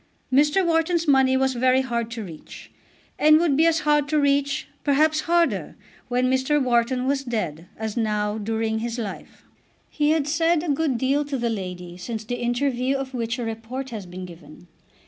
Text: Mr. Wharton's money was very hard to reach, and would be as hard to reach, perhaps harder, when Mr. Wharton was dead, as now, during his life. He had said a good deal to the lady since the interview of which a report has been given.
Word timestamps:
Mr. 0.33 0.65
Wharton's 0.65 1.07
money 1.07 1.37
was 1.37 1.53
very 1.53 1.81
hard 1.81 2.09
to 2.09 2.23
reach, 2.23 2.71
and 3.19 3.37
would 3.37 3.55
be 3.55 3.67
as 3.67 3.81
hard 3.81 4.07
to 4.09 4.19
reach, 4.19 4.67
perhaps 4.83 5.19
harder, 5.29 5.75
when 6.07 6.25
Mr. 6.25 6.59
Wharton 6.59 7.05
was 7.05 7.23
dead, 7.23 7.67
as 7.77 7.95
now, 7.95 8.39
during 8.39 8.79
his 8.79 8.97
life. 8.97 9.43
He 9.91 10.09
had 10.09 10.27
said 10.27 10.63
a 10.63 10.69
good 10.69 10.97
deal 10.97 11.23
to 11.25 11.37
the 11.37 11.51
lady 11.51 11.97
since 11.97 12.23
the 12.23 12.41
interview 12.41 12.97
of 12.97 13.13
which 13.13 13.37
a 13.37 13.43
report 13.45 13.91
has 13.91 14.07
been 14.07 14.25
given. 14.25 14.65